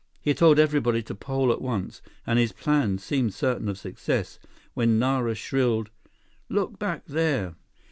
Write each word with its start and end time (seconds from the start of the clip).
He 0.19 0.33
told 0.33 0.57
everybody 0.57 1.03
to 1.03 1.13
pole 1.13 1.51
at 1.51 1.61
once, 1.61 2.01
and 2.25 2.39
his 2.39 2.53
plan 2.53 2.97
seemed 2.97 3.35
certain 3.35 3.69
of 3.69 3.77
success, 3.77 4.39
when 4.73 4.97
Nara 4.97 5.35
shrilled: 5.35 5.91
"Look 6.49 6.79
back 6.79 7.05
there!" 7.05 7.53